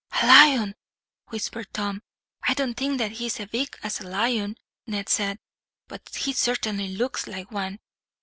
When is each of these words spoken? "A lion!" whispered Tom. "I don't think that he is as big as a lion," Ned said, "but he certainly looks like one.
"A 0.19 0.25
lion!" 0.25 0.73
whispered 1.27 1.71
Tom. 1.73 2.01
"I 2.47 2.55
don't 2.55 2.73
think 2.73 2.97
that 2.97 3.11
he 3.11 3.27
is 3.27 3.39
as 3.39 3.47
big 3.49 3.77
as 3.83 3.99
a 4.01 4.07
lion," 4.07 4.55
Ned 4.87 5.09
said, 5.09 5.37
"but 5.87 6.01
he 6.15 6.33
certainly 6.33 6.87
looks 6.95 7.27
like 7.27 7.51
one. 7.51 7.77